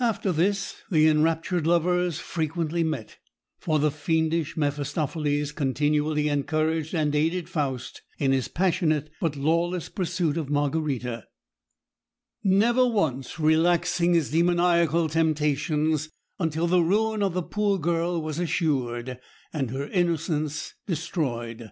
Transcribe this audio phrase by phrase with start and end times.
[0.00, 3.16] After this the enraptured lovers frequently met;
[3.58, 10.36] for the fiendish Mephistopheles continually encouraged and aided Faust in his passionate but lawless pursuit
[10.36, 11.24] of Margarita,
[12.44, 19.18] never once relaxing his demoniacal temptations until the ruin of the poor girl was assured,
[19.54, 21.70] and her innocence destroyed.